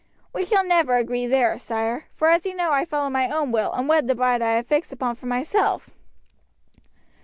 "We 0.33 0.43
shall 0.43 0.65
never 0.65 0.95
agree 0.95 1.27
there, 1.27 1.59
sire, 1.59 2.05
for 2.15 2.29
as 2.31 2.43
you 2.43 2.55
know 2.55 2.71
I 2.71 2.85
followed 2.85 3.11
my 3.11 3.29
own 3.29 3.51
will 3.51 3.71
and 3.73 3.87
wed 3.87 4.07
the 4.07 4.15
bride 4.15 4.41
I 4.41 4.53
had 4.53 4.65
fixed 4.65 4.91
upon 4.91 5.13
for 5.13 5.27
myself." 5.27 5.91